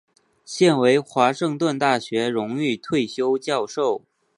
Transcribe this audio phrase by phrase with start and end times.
[0.43, 4.01] 现为华盛顿大学荣誉退休教授。